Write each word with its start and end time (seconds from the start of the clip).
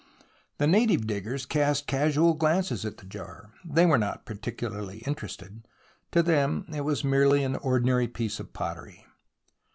The 0.57 0.65
native 0.65 1.05
diggers 1.05 1.45
cast 1.45 1.85
casual 1.85 2.33
glances 2.33 2.85
at 2.85 2.97
the 2.97 3.05
jar. 3.05 3.51
They 3.63 3.85
were 3.85 3.99
not 3.99 4.25
particularly 4.25 5.03
interested. 5.05 5.67
To 6.09 6.23
them 6.23 6.65
it 6.73 6.81
was 6.81 7.03
merely 7.03 7.43
an 7.43 7.55
ordinary 7.57 8.07
piece 8.07 8.39
of 8.39 8.51
pottery. 8.51 9.05